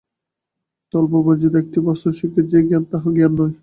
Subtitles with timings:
[0.93, 3.53] তত্ত্ব-বর্জিত কোন একটি বস্তুবিশেষের যে জ্ঞান, তাহা জ্ঞান নয়।